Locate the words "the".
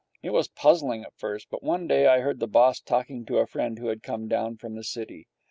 2.39-2.47, 4.73-4.83